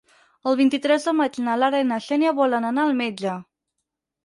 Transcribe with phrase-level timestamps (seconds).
[0.51, 3.39] El vint-i-tres de maig na Lara i na Xènia volen anar al metge.